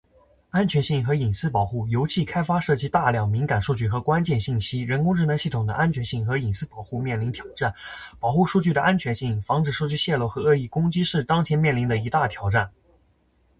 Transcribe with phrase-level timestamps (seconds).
[0.49, 7.71] 安全性和隐私保护：油气开发涉及大量敏感数据和关键信息，人工智能系统的安全性和隐私保护面临挑战。
[8.19, 12.67] 保护数据的安全性，防止数据泄露和恶意攻击是当前面临的一大挑战。